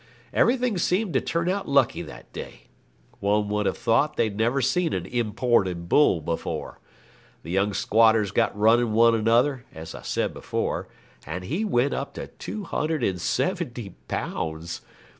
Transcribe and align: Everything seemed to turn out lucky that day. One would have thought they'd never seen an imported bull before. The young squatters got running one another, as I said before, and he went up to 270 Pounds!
Everything 0.33 0.79
seemed 0.79 1.13
to 1.13 1.21
turn 1.21 1.47
out 1.47 1.67
lucky 1.67 2.01
that 2.01 2.33
day. 2.33 2.61
One 3.19 3.49
would 3.49 3.67
have 3.67 3.77
thought 3.77 4.15
they'd 4.17 4.35
never 4.35 4.59
seen 4.59 4.93
an 4.93 5.05
imported 5.05 5.87
bull 5.89 6.21
before. 6.21 6.79
The 7.43 7.51
young 7.51 7.71
squatters 7.75 8.31
got 8.31 8.57
running 8.57 8.93
one 8.93 9.13
another, 9.13 9.63
as 9.71 9.93
I 9.93 10.01
said 10.01 10.33
before, 10.33 10.87
and 11.23 11.43
he 11.43 11.63
went 11.63 11.93
up 11.93 12.15
to 12.15 12.25
270 12.25 13.89
Pounds! 14.07 14.81